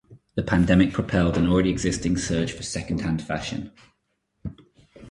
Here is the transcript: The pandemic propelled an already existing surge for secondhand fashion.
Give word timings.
The 0.33 0.41
pandemic 0.41 0.93
propelled 0.93 1.37
an 1.37 1.45
already 1.47 1.69
existing 1.69 2.17
surge 2.17 2.53
for 2.53 2.63
secondhand 2.63 3.21
fashion. 3.21 3.71